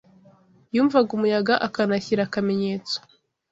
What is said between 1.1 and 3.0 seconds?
umuyaga akanashyira akamenyetso